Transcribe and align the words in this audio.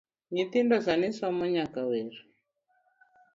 Nyithindo 0.33 0.75
sani 0.85 1.07
somomnyaka 1.17 1.81
wer 1.89 2.11